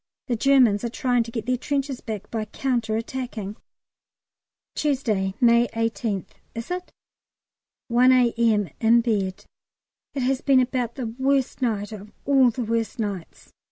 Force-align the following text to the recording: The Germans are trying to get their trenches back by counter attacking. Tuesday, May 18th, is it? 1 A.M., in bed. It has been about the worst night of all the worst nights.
The 0.25 0.35
Germans 0.35 0.83
are 0.83 0.89
trying 0.89 1.21
to 1.21 1.31
get 1.31 1.45
their 1.45 1.57
trenches 1.59 2.01
back 2.01 2.31
by 2.31 2.45
counter 2.45 2.95
attacking. 2.97 3.55
Tuesday, 4.73 5.35
May 5.39 5.67
18th, 5.75 6.25
is 6.55 6.71
it? 6.71 6.91
1 7.87 8.11
A.M., 8.11 8.69
in 8.79 9.01
bed. 9.01 9.45
It 10.15 10.23
has 10.23 10.41
been 10.41 10.59
about 10.59 10.95
the 10.95 11.05
worst 11.19 11.61
night 11.61 11.91
of 11.91 12.11
all 12.25 12.49
the 12.49 12.63
worst 12.63 12.97
nights. 12.97 13.53